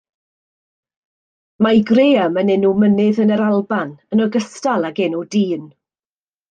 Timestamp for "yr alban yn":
3.37-4.29